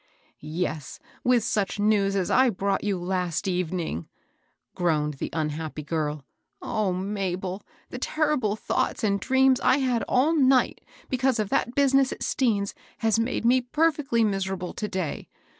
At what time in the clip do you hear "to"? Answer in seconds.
14.73-14.87